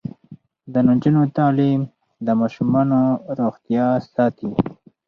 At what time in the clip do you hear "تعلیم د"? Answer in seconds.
1.37-2.27